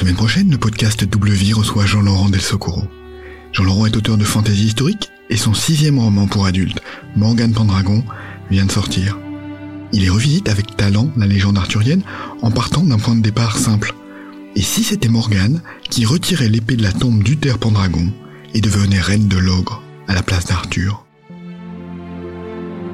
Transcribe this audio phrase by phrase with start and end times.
[0.00, 2.84] La semaine prochaine, le podcast Double Vie reçoit Jean-Laurent Del Socorro.
[3.52, 6.80] Jean-Laurent est auteur de fantasy historique et son sixième roman pour adultes,
[7.16, 8.02] Morgane Pendragon,
[8.50, 9.18] vient de sortir.
[9.92, 12.02] Il y revisite avec talent la légende arthurienne
[12.40, 13.92] en partant d'un point de départ simple.
[14.56, 18.10] Et si c'était Morgane qui retirait l'épée de la tombe d'Uther Pendragon
[18.54, 21.04] et devenait reine de l'ogre à la place d'Arthur?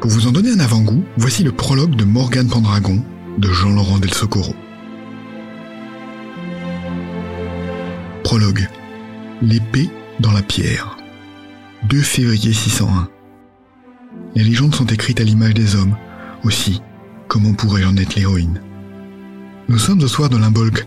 [0.00, 3.00] Pour vous en donner un avant-goût, voici le prologue de Morgane Pendragon
[3.38, 4.56] de Jean-Laurent Del Socorro.
[8.26, 8.68] Prologue.
[9.40, 10.96] L'épée dans la pierre.
[11.88, 13.08] 2 février 601.
[14.34, 15.96] Les légendes sont écrites à l'image des hommes.
[16.42, 16.82] Aussi,
[17.28, 18.60] comment pourrais-je en être l'héroïne?
[19.68, 20.84] Nous sommes au soir de l'Imbolc,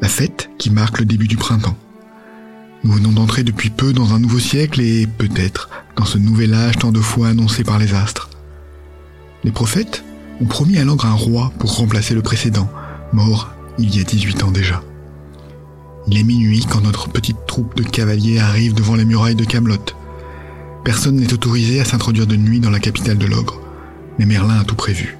[0.00, 1.76] la fête qui marque le début du printemps.
[2.84, 6.76] Nous venons d'entrer depuis peu dans un nouveau siècle et peut-être dans ce nouvel âge
[6.78, 8.30] tant de fois annoncé par les astres.
[9.42, 10.04] Les prophètes
[10.40, 12.70] ont promis à l'ogre un roi pour remplacer le précédent,
[13.12, 14.84] mort il y a 18 ans déjà.
[16.08, 19.76] Il est minuit quand notre petite troupe de cavaliers arrive devant les murailles de Camelot.
[20.84, 23.60] Personne n'est autorisé à s'introduire de nuit dans la capitale de l'ogre,
[24.18, 25.18] mais Merlin a tout prévu.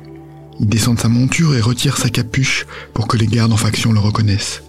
[0.60, 3.92] Il descend de sa monture et retire sa capuche pour que les gardes en faction
[3.92, 4.62] le reconnaissent.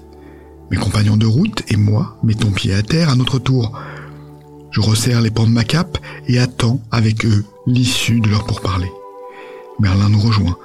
[0.71, 3.79] Mes compagnons de route et moi mettons pied à terre à notre tour.
[4.71, 8.91] Je resserre les pans de ma cape et attends avec eux l'issue de leur pourparlers.
[9.79, 10.57] Merlin nous rejoint.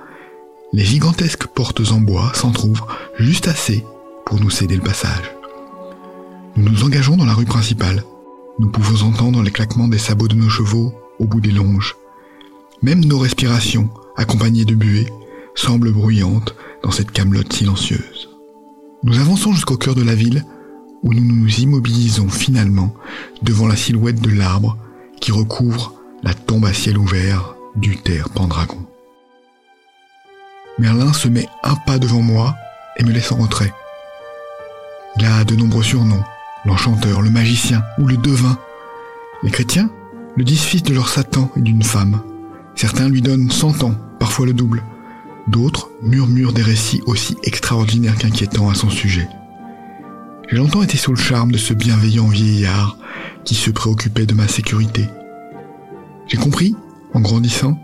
[0.72, 3.84] Les gigantesques portes en bois s'entr'ouvrent juste assez
[4.24, 5.34] pour nous céder le passage.
[6.56, 8.04] Nous nous engageons dans la rue principale.
[8.58, 11.96] Nous pouvons entendre les claquements des sabots de nos chevaux au bout des longes.
[12.82, 15.08] Même nos respirations, accompagnées de buée,
[15.54, 18.28] semblent bruyantes dans cette camelote silencieuse.
[19.02, 20.44] Nous avançons jusqu'au cœur de la ville,
[21.02, 22.94] où nous nous immobilisons finalement
[23.42, 24.76] devant la silhouette de l'arbre
[25.20, 28.86] qui recouvre la tombe à ciel ouvert du terre Pendragon.
[30.78, 32.54] Merlin se met un pas devant moi
[32.96, 33.72] et me laisse en retrait.
[35.18, 36.22] Il a de nombreux surnoms,
[36.64, 38.58] l'enchanteur, le magicien ou le devin.
[39.42, 39.90] Les chrétiens
[40.36, 42.20] le disent fils de leur Satan et d'une femme.
[42.74, 44.82] Certains lui donnent cent ans, parfois le double.
[45.48, 49.28] D'autres murmurent des récits aussi extraordinaires qu'inquiétants à son sujet.
[50.48, 52.96] J'ai longtemps été sous le charme de ce bienveillant vieillard
[53.44, 55.08] qui se préoccupait de ma sécurité.
[56.28, 56.76] J'ai compris,
[57.14, 57.78] en grandissant,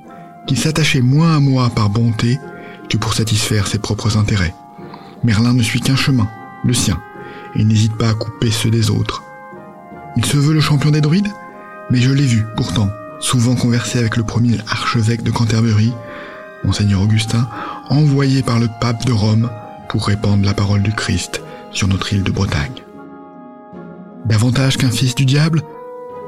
[0.47, 2.39] qu'il s'attachait moins à moi par bonté
[2.89, 4.55] que pour satisfaire ses propres intérêts.
[5.25, 6.29] Merlin ne suit qu'un chemin,
[6.65, 6.99] le sien
[7.55, 9.23] et n'hésite pas à couper ceux des autres.
[10.17, 11.33] Il se veut le champion des druides,
[11.91, 15.93] mais je l'ai vu, pourtant, souvent converser avec le premier archevêque de Canterbury,
[16.65, 17.49] Monseigneur Augustin,
[17.89, 19.51] envoyé par le pape de Rome
[19.89, 21.43] pour répandre la parole du Christ
[21.73, 22.83] sur notre île de Bretagne.
[24.27, 25.63] Davantage qu'un fils du diable,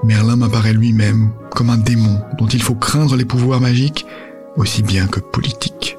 [0.04, 4.06] Merlin m'apparaît lui-même comme un démon dont il faut craindre les pouvoirs magiques
[4.56, 5.98] aussi bien que politiques.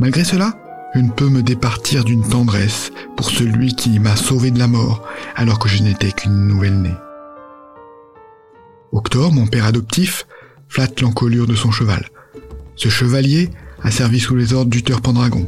[0.00, 0.54] Malgré cela,
[0.96, 5.02] je ne peux me départir d'une tendresse pour celui qui m'a sauvé de la mort
[5.34, 6.94] alors que je n'étais qu'une nouvelle-née.
[8.92, 10.26] Octor, mon père adoptif,
[10.70, 12.08] flatte l'encolure de son cheval.
[12.76, 13.50] Ce chevalier
[13.82, 15.46] a servi sous les ordres d'Uther Pendragon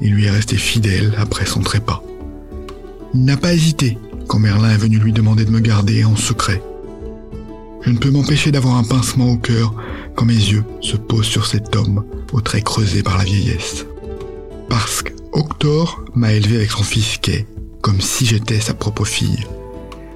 [0.00, 2.02] et lui est resté fidèle après son trépas.
[3.14, 3.96] Il n'a pas hésité
[4.26, 6.60] quand Merlin est venu lui demander de me garder en secret.
[7.82, 9.72] Je ne peux m'empêcher d'avoir un pincement au cœur
[10.16, 13.86] quand mes yeux se posent sur cet homme aux traits creusés par la vieillesse
[14.70, 17.44] parce qu'Octor m'a élevé avec son fils Kay,
[17.82, 19.44] comme si j'étais sa propre fille.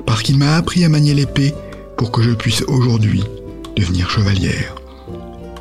[0.06, 1.53] Parce qu'il m'a appris à manier l'épée
[1.98, 3.25] pour que je puisse aujourd'hui
[3.76, 4.76] devenir chevalière.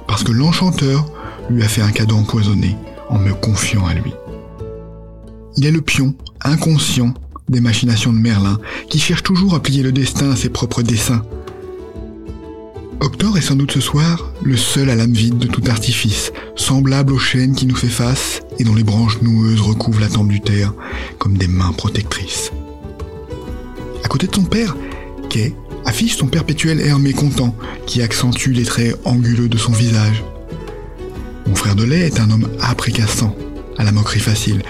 [0.07, 1.05] Parce que l'enchanteur
[1.49, 2.77] lui a fait un cadeau empoisonné
[3.09, 4.13] en me confiant à lui.
[5.57, 7.13] Il est le pion, inconscient,
[7.49, 11.25] des machinations de Merlin, qui cherche toujours à plier le destin à ses propres desseins,
[12.99, 17.13] Octor est sans doute ce soir le seul à l'âme vide de tout artifice, semblable
[17.13, 20.41] au chêne qui nous fait face et dont les branches noueuses recouvrent la tempe du
[20.41, 20.73] terre
[21.19, 22.51] comme des mains protectrices.
[24.03, 24.75] À côté de son père,
[25.29, 25.55] Kay
[25.85, 27.55] affiche son perpétuel air mécontent
[27.85, 30.23] qui accentue les traits anguleux de son visage.
[31.47, 33.35] Mon frère de lait est un homme âpre et cassant,
[33.77, 34.61] à la moquerie facile.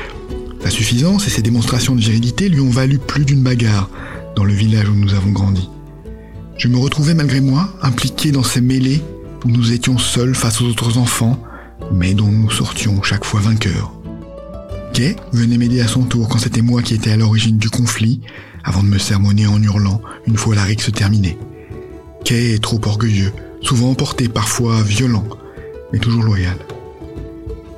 [0.63, 3.89] Sa suffisance et ses démonstrations de virilité lui ont valu plus d'une bagarre
[4.35, 5.69] dans le village où nous avons grandi.
[6.57, 9.01] Je me retrouvais malgré moi impliqué dans ces mêlées
[9.43, 11.41] où nous étions seuls face aux autres enfants,
[11.91, 13.91] mais dont nous sortions chaque fois vainqueurs.
[14.93, 18.21] Kay venait m'aider à son tour quand c'était moi qui étais à l'origine du conflit,
[18.63, 21.37] avant de me sermonner en hurlant une fois la rixe terminée.
[22.23, 25.27] Kay est trop orgueilleux, souvent emporté, parfois violent,
[25.91, 26.57] mais toujours loyal.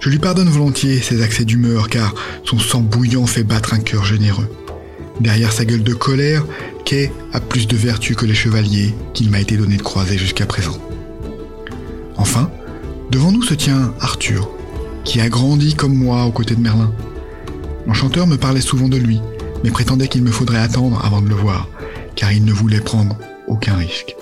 [0.02, 2.14] Je lui pardonne volontiers ses accès d'humeur car
[2.44, 4.50] son sang bouillant fait battre un cœur généreux.
[5.20, 6.46] Derrière sa gueule de colère,
[6.84, 10.46] Kay a plus de vertu que les chevaliers qu'il m'a été donné de croiser jusqu'à
[10.46, 10.78] présent.
[12.18, 12.52] Enfin,
[13.12, 14.50] devant nous se tient Arthur,
[15.04, 16.94] qui a grandi comme moi aux côtés de Merlin.
[17.88, 19.22] L'enchanteur me parlait souvent de lui,
[19.64, 21.70] mais prétendait qu'il me faudrait attendre avant de le voir,
[22.16, 23.18] car il ne voulait prendre
[23.48, 24.16] aucun risque.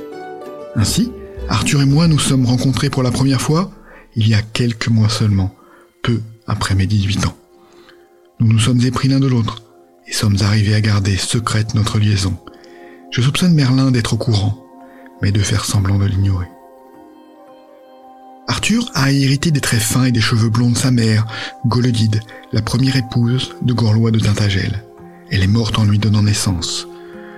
[0.76, 1.12] Ainsi,
[1.50, 3.72] Arthur et moi nous sommes rencontrés pour la première fois
[4.16, 5.56] il y a quelques mois seulement,
[6.04, 7.38] peu après mes 18 ans.
[8.40, 9.64] Nous nous sommes épris l'un de l'autre
[10.08, 12.36] et sommes arrivés à garder secrète notre liaison.
[13.12, 14.58] Je soupçonne Merlin d'être au courant,
[15.22, 16.48] mais de faire semblant de l'ignorer.
[18.48, 21.26] Arthur a hérité des traits fins et des cheveux blonds de sa mère,
[21.66, 22.20] Golodide,
[22.52, 24.84] la première épouse de Gorlois de Tintagel.
[25.32, 26.88] Elle est morte en lui donnant naissance.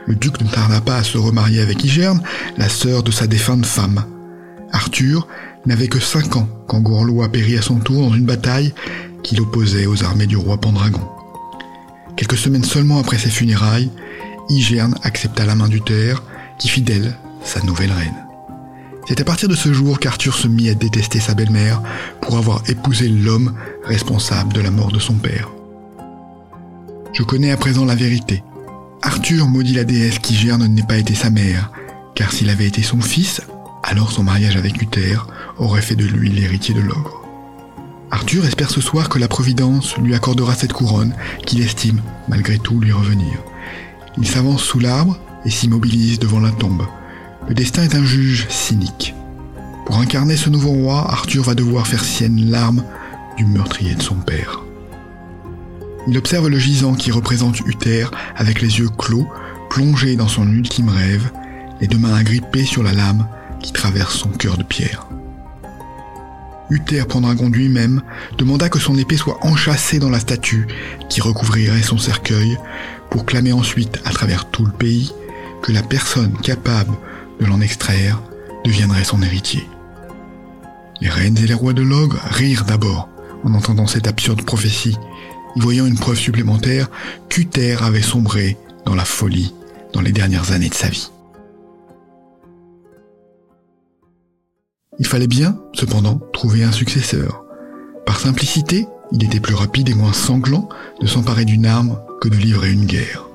[0.08, 2.22] Le duc ne tarda pas à se remarier avec Igerne,
[2.58, 4.04] la sœur de sa défunte femme.
[4.72, 5.28] Arthur
[5.66, 8.74] n'avait que cinq ans quand Gorlois périt à son tour dans une bataille
[9.24, 11.08] qui l'opposait aux armées du roi Pendragon.
[12.16, 13.92] Quelques semaines seulement après ses funérailles,
[14.50, 16.24] Igerne accepta la main du terre,
[16.58, 18.26] qui fit d'elle sa nouvelle reine.
[19.08, 21.82] C'est à partir de ce jour qu'Arthur se mit à détester sa belle-mère
[22.22, 23.54] pour avoir épousé l'homme
[23.84, 25.50] responsable de la mort de son père.
[27.14, 28.44] Je connais à présent la vérité.
[29.02, 31.72] Arthur maudit la déesse qui gère n'ait pas été sa mère,
[32.16, 33.42] car s'il avait été son fils,
[33.84, 35.18] alors son mariage avec Uther
[35.58, 37.25] aurait fait de lui l'héritier de l'ogre.
[38.12, 41.14] Arthur espère ce soir que la Providence lui accordera cette couronne
[41.46, 43.40] qu'il estime, malgré tout, lui revenir.
[44.18, 46.86] Il s'avance sous l'arbre et s'immobilise devant la tombe.
[47.48, 49.14] Le destin est un juge cynique.
[49.86, 52.84] Pour incarner ce nouveau roi, Arthur va devoir faire sienne l'arme
[53.38, 54.62] du meurtrier de son père.
[56.08, 58.06] Il observe le gisant qui représente Uther
[58.36, 59.28] avec les yeux clos,
[59.70, 61.32] plongé dans son ultime rêve,
[61.82, 63.28] les deux mains agrippées sur la lame
[63.62, 65.08] qui traverse son cœur de pierre.
[66.70, 68.02] Uther Pendragon lui-même
[68.38, 70.68] demanda que son épée soit enchâssée dans la statue
[71.10, 72.58] qui recouvrirait son cercueil
[73.10, 75.12] pour clamer ensuite à travers tout le pays
[75.62, 76.94] que la personne capable
[77.40, 78.22] de l'en extraire
[78.64, 79.68] deviendrait son héritier.
[81.02, 83.10] Les reines et les rois de l'ogre rirent d'abord
[83.44, 84.98] en entendant cette absurde prophétie,
[85.56, 86.90] y voyant une preuve supplémentaire
[87.30, 89.54] qu'Uther avait sombré dans la folie
[89.94, 91.10] dans les dernières années de sa vie.
[95.00, 97.44] Il fallait bien, cependant, trouver un successeur.
[98.06, 100.70] Par simplicité, il était plus rapide et moins sanglant
[101.02, 103.28] de s'emparer d'une arme que de livrer une guerre.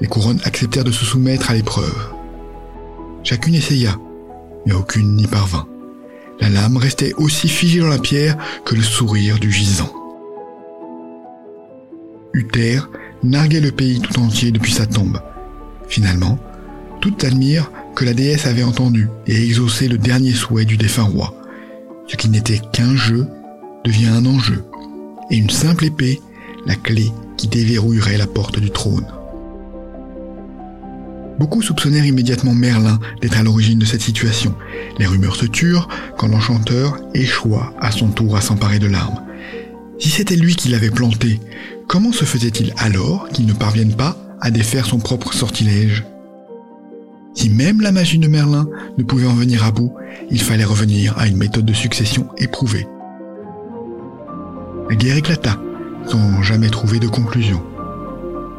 [0.00, 2.12] Les couronnes acceptèrent de se soumettre à l'épreuve.
[3.24, 3.96] Chacune essaya,
[4.64, 5.66] mais aucune n'y parvint.
[6.40, 9.92] La lame restait aussi figée dans la pierre que le sourire du gisant.
[12.34, 12.80] Uther
[13.22, 15.20] narguait le pays tout entier depuis sa tombe.
[15.88, 16.38] Finalement,
[17.00, 21.34] toutes admirent que la déesse avait entendu et exaucé le dernier souhait du défunt roi.
[22.06, 23.26] Ce qui n'était qu'un jeu
[23.84, 24.64] devient un enjeu,
[25.30, 26.20] et une simple épée,
[26.66, 29.06] la clé qui déverrouillerait la porte du trône.
[31.38, 34.54] Beaucoup soupçonnèrent immédiatement Merlin d'être à l'origine de cette situation.
[34.98, 35.88] Les rumeurs se turent
[36.18, 39.22] quand l'enchanteur échoua à son tour à s'emparer de l'arme.
[39.98, 41.40] Si c'était lui qui l'avait planté,
[41.88, 46.04] comment se faisait-il alors qu'il ne parvienne pas à défaire son propre sortilège?
[47.36, 48.66] Si même la magie de Merlin
[48.96, 49.92] ne pouvait en venir à bout,
[50.30, 52.88] il fallait revenir à une méthode de succession éprouvée.
[54.88, 55.58] La guerre éclata,
[56.06, 57.62] sans jamais trouver de conclusion.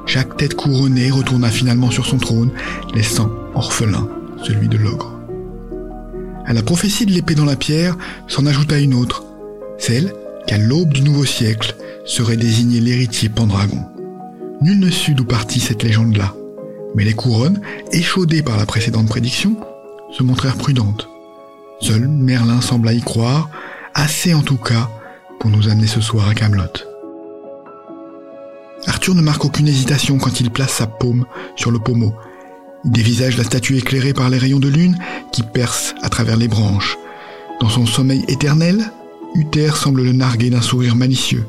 [0.05, 2.51] Chaque tête couronnée retourna finalement sur son trône,
[2.93, 4.07] laissant orphelin
[4.43, 5.19] celui de l'ogre.
[6.45, 7.97] À la prophétie de l'épée dans la pierre
[8.27, 9.25] s'en ajouta une autre,
[9.79, 10.13] celle
[10.45, 11.75] qu'à l'aube du nouveau siècle
[12.05, 13.83] serait désigné l'héritier Pendragon.
[14.61, 16.35] Nul ne sut d'où partit cette légende-là,
[16.95, 19.55] mais les couronnes, échaudées par la précédente prédiction,
[20.11, 21.07] se montrèrent prudentes.
[21.79, 23.49] Seul Merlin sembla y croire,
[23.93, 24.89] assez en tout cas
[25.39, 26.63] pour nous amener ce soir à Camelot.
[28.87, 31.25] Arthur ne marque aucune hésitation quand il place sa paume
[31.55, 32.13] sur le pommeau.
[32.85, 34.97] Il dévisage la statue éclairée par les rayons de lune
[35.31, 36.97] qui percent à travers les branches.
[37.59, 38.91] Dans son sommeil éternel,
[39.35, 41.45] Uther semble le narguer d'un sourire malicieux.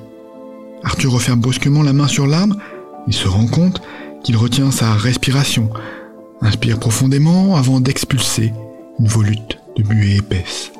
[0.82, 2.56] Arthur referme brusquement la main sur l'arme.
[3.06, 3.80] Il se rend compte
[4.22, 5.70] qu'il retient sa respiration,
[6.40, 8.52] inspire profondément avant d'expulser
[8.98, 10.72] une volute de buée épaisse.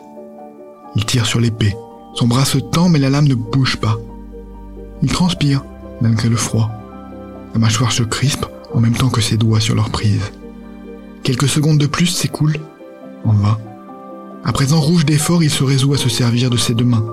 [0.96, 1.74] Il tire sur l'épée.
[2.14, 3.96] Son bras se tend mais la lame ne bouge pas.
[5.02, 5.64] Il transpire
[6.00, 6.70] malgré le froid.
[7.54, 10.32] La mâchoire se crispe en même temps que ses doigts sur leur prise.
[11.22, 12.58] Quelques secondes de plus s'écoulent,
[13.24, 13.58] en vain.
[14.44, 17.04] À présent rouge d'effort, il se résout à se servir de ses deux mains.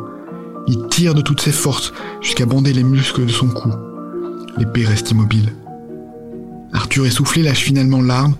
[0.67, 3.70] Il tire de toutes ses forces jusqu'à bander les muscles de son cou.
[4.58, 5.53] L'épée reste immobile.
[6.74, 8.36] Arthur essoufflé lâche finalement l'arme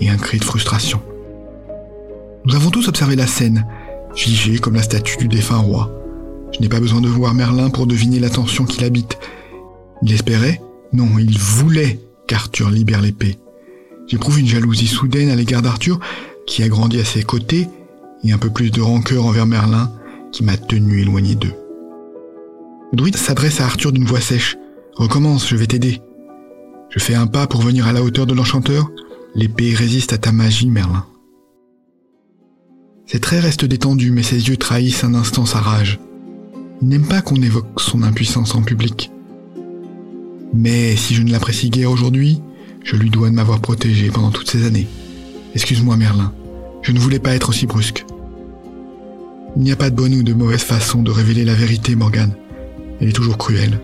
[0.00, 1.00] et un cri de frustration.
[2.44, 3.66] Nous avons tous observé la scène,
[4.14, 5.90] figée comme la statue du défunt roi.
[6.52, 9.18] Je n'ai pas besoin de voir Merlin pour deviner l'attention qu'il habite
[10.02, 10.60] il espérait,
[10.92, 13.38] non, il voulait qu'Arthur libère l'épée.
[14.06, 16.00] J'éprouve une jalousie soudaine à l'égard d'Arthur,
[16.46, 17.68] qui a grandi à ses côtés,
[18.24, 19.92] et un peu plus de rancœur envers Merlin,
[20.32, 21.52] qui m'a tenu éloigné d'eux.
[22.92, 24.56] Le druide s'adresse à Arthur d'une voix sèche.
[24.94, 26.00] Recommence, je vais t'aider.
[26.90, 28.90] Je fais un pas pour venir à la hauteur de l'enchanteur.
[29.36, 31.06] L'épée résiste à ta magie, Merlin.
[33.06, 36.00] Ses traits restent détendus, mais ses yeux trahissent un instant sa rage.
[36.82, 39.12] Il n'aime pas qu'on évoque son impuissance en public.
[40.52, 42.40] Mais si je ne l'apprécie guère aujourd'hui,
[42.82, 44.88] je lui dois de m'avoir protégé pendant toutes ces années.
[45.54, 46.32] Excuse-moi, Merlin.
[46.82, 48.04] Je ne voulais pas être aussi brusque.
[49.56, 52.34] Il n'y a pas de bonne ou de mauvaise façon de révéler la vérité, Morgane.
[53.00, 53.80] Elle est toujours cruelle.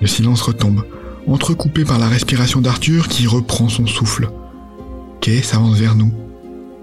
[0.00, 0.84] Le silence retombe,
[1.32, 4.30] entrecoupé par la respiration d'Arthur qui reprend son souffle.
[5.20, 6.12] Kay s'avance vers nous.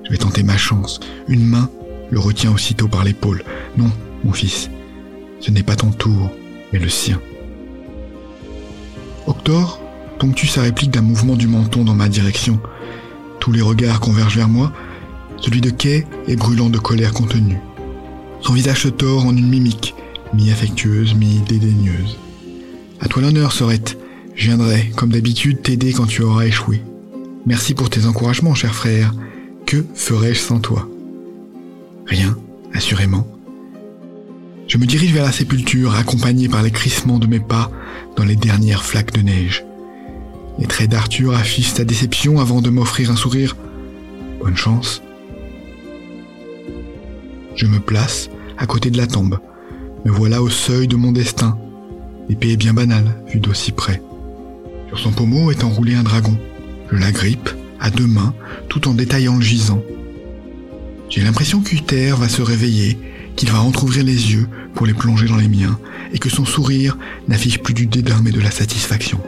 [0.03, 0.99] Je vais tenter ma chance.
[1.27, 1.69] Une main
[2.11, 3.43] le retient aussitôt par l'épaule.
[3.77, 3.89] Non,
[4.23, 4.69] mon fils,
[5.39, 6.31] ce n'est pas ton tour,
[6.71, 7.19] mais le sien.
[9.27, 9.79] Octor
[10.19, 12.59] ponctue sa réplique d'un mouvement du menton dans ma direction.
[13.39, 14.71] Tous les regards convergent vers moi.
[15.37, 17.59] Celui de Kay est brûlant de colère contenue.
[18.41, 19.95] Son visage se tord en une mimique,
[20.33, 22.17] mi-affectueuse, mi-dédaigneuse.
[22.99, 23.97] À toi l'honneur, Sorette.
[24.35, 26.81] Je viendrai, comme d'habitude, t'aider quand tu auras échoué.
[27.45, 29.13] Merci pour tes encouragements, cher frère.
[29.65, 30.89] Que ferais-je sans toi?
[32.05, 32.37] Rien,
[32.73, 33.27] assurément.
[34.67, 37.71] Je me dirige vers la sépulture, accompagné par les crissements de mes pas
[38.17, 39.63] dans les dernières flaques de neige.
[40.59, 43.55] Les traits d'Arthur affichent sa déception avant de m'offrir un sourire.
[44.41, 45.01] Bonne chance.
[47.55, 49.39] Je me place à côté de la tombe.
[50.03, 51.57] Me voilà au seuil de mon destin.
[52.27, 54.01] L'épée est bien banale, vue d'aussi près.
[54.87, 56.37] Sur son pommeau est enroulé un dragon.
[56.91, 57.49] Je la grippe,
[57.79, 58.33] à deux mains,
[58.69, 59.83] tout en détaillant le gisant.
[61.09, 62.97] J'ai l'impression qu'Uther va se réveiller,
[63.35, 65.79] qu'il va entr'ouvrir les yeux pour les plonger dans les miens,
[66.13, 69.19] et que son sourire n'affiche plus du dédain mais de la satisfaction.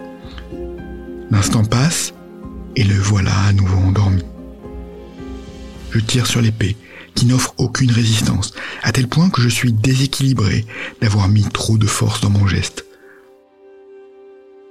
[1.30, 2.14] L'instant passe,
[2.76, 4.24] et le voilà à nouveau endormi.
[5.92, 6.76] Je tire sur l'épée,
[7.16, 10.66] qui n'offre aucune résistance, à tel point que je suis déséquilibré
[11.02, 12.87] d'avoir mis trop de force dans mon geste.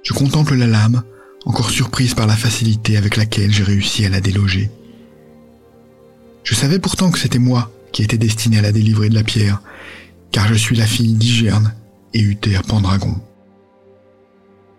[0.07, 1.03] Je contemple la lame,
[1.43, 4.71] encore surprise par la facilité avec laquelle j'ai réussi à la déloger.
[6.45, 9.61] Je savais pourtant que c'était moi qui étais destiné à la délivrer de la pierre,
[10.31, 11.73] car je suis la fille d'Igerne
[12.13, 13.15] et Uther Pendragon.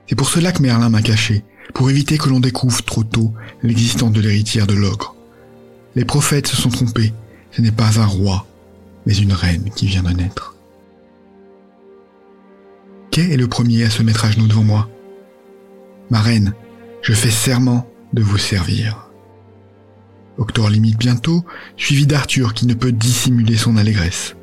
[0.07, 1.45] C'est pour cela que Merlin m'a caché,
[1.75, 5.15] pour éviter que l'on découvre trop tôt l'existence de l'héritière de l'ogre.
[5.95, 7.13] Les prophètes se sont trompés,
[7.51, 8.47] ce n'est pas un roi,
[9.05, 10.57] mais une reine qui vient de naître.
[13.11, 14.89] Kay est le premier à se mettre à genoux devant moi.
[16.11, 16.55] Ma reine,
[17.03, 19.09] je fais serment de vous servir.
[20.39, 21.45] Octor limite bientôt,
[21.77, 24.37] suivi d'Arthur qui ne peut dissimuler son allégresse.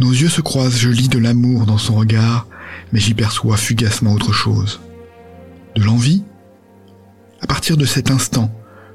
[0.00, 2.46] Nos yeux se croisent, je lis de l'amour dans son regard,
[2.92, 4.80] mais j'y perçois fugacement autre chose.
[5.76, 6.24] De l'envie?
[7.40, 8.52] À partir de cet instant,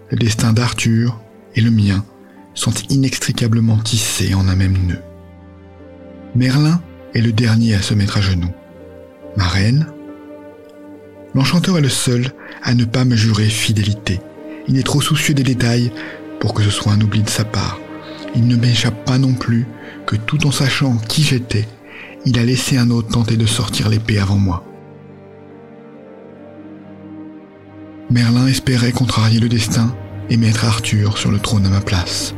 [0.09, 1.19] le destin d'Arthur
[1.55, 2.05] et le mien
[2.53, 5.01] sont inextricablement tissés en un même nœud.
[6.35, 6.81] Merlin
[7.13, 8.53] est le dernier à se mettre à genoux.
[9.35, 9.87] Ma reine
[11.35, 12.31] L'enchanteur est le seul
[12.63, 14.19] à ne pas me jurer fidélité.
[14.67, 15.91] Il est trop soucieux des détails
[16.39, 17.79] pour que ce soit un oubli de sa part.
[18.35, 19.65] Il ne m'échappe pas non plus
[20.05, 21.67] que tout en sachant qui j'étais,
[22.25, 24.65] il a laissé un autre tenter de sortir l'épée avant moi.
[28.09, 29.95] Merlin espérait contrarier le destin
[30.29, 32.33] et mettre Arthur sur le trône à ma place.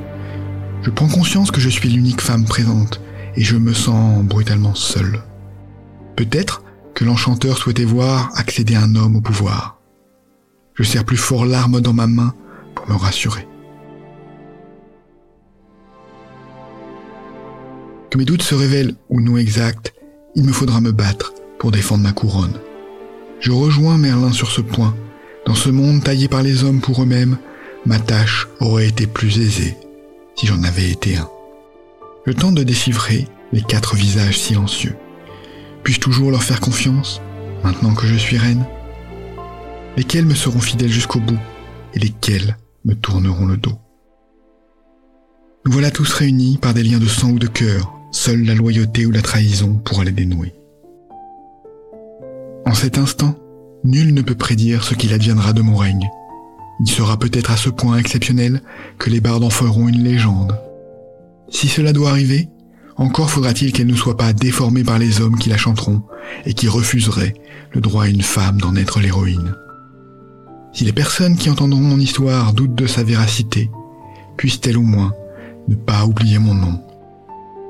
[0.83, 3.01] Je prends conscience que je suis l'unique femme présente
[3.35, 5.21] et je me sens brutalement seul.
[6.17, 6.63] Peut-être
[7.05, 9.79] l'enchanteur souhaitait voir accéder un homme au pouvoir.
[10.73, 12.33] Je serre plus fort l'arme dans ma main
[12.75, 13.47] pour me rassurer.
[18.09, 19.93] Que mes doutes se révèlent ou non exacts,
[20.35, 22.59] il me faudra me battre pour défendre ma couronne.
[23.39, 24.95] Je rejoins Merlin sur ce point.
[25.45, 27.37] Dans ce monde taillé par les hommes pour eux-mêmes,
[27.85, 29.77] ma tâche aurait été plus aisée
[30.35, 31.29] si j'en avais été un.
[32.25, 34.95] Le temps de déchiffrer les quatre visages silencieux.
[35.83, 37.21] Puis-je toujours leur faire confiance,
[37.63, 38.65] maintenant que je suis reine
[39.97, 41.39] Lesquels me seront fidèles jusqu'au bout
[41.93, 43.77] et lesquels me tourneront le dos
[45.65, 49.05] Nous voilà tous réunis par des liens de sang ou de cœur, seule la loyauté
[49.05, 50.53] ou la trahison pourra les dénouer.
[52.65, 53.35] En cet instant,
[53.83, 56.09] nul ne peut prédire ce qu'il adviendra de mon règne.
[56.79, 58.61] Il sera peut-être à ce point exceptionnel
[58.97, 60.57] que les bardes en feront une légende.
[61.49, 62.49] Si cela doit arriver,
[63.01, 66.03] encore faudra-t-il qu'elle ne soit pas déformée par les hommes qui la chanteront
[66.45, 67.33] et qui refuseraient
[67.71, 69.55] le droit à une femme d'en être l'héroïne.
[70.71, 73.71] Si les personnes qui entendront mon histoire doutent de sa véracité,
[74.37, 75.13] puissent-elles au moins
[75.67, 76.79] ne pas oublier mon nom,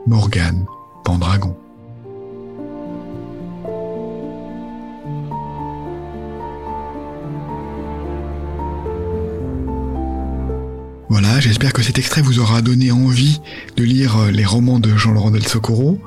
[0.05, 0.65] Morgane
[1.05, 1.55] Pendragon.
[11.41, 13.41] J'espère que cet extrait vous aura donné envie
[13.75, 15.99] de lire euh, les romans de Jean-Laurent Del Socorro.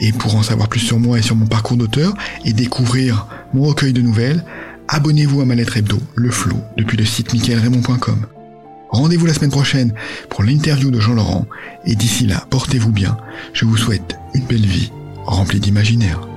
[0.00, 3.62] Et pour en savoir plus sur moi et sur mon parcours d'auteur et découvrir mon
[3.62, 4.44] recueil de nouvelles,
[4.88, 8.26] abonnez-vous à ma lettre hebdo, Le Flow, depuis le site michaelraymond.com.
[8.90, 9.94] Rendez-vous la semaine prochaine
[10.28, 11.46] pour l'interview de Jean Laurent
[11.86, 13.16] et d'ici là, portez-vous bien.
[13.52, 14.90] Je vous souhaite une belle vie
[15.24, 16.31] remplie d'imaginaire.